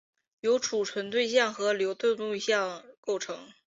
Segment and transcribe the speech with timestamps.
[0.39, 3.53] 由存储对象和流对象构成。